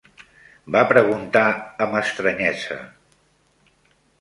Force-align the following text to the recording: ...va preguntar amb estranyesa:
...va 0.77 0.81
preguntar 0.91 1.43
amb 1.87 1.99
estranyesa: 2.01 2.79